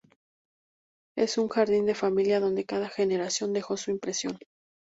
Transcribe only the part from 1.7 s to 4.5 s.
de familia donde cada generación dejó su impresión.